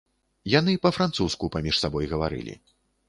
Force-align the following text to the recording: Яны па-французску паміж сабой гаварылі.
Яны 0.59 0.73
па-французску 0.85 1.51
паміж 1.57 1.75
сабой 1.83 2.11
гаварылі. 2.15 2.57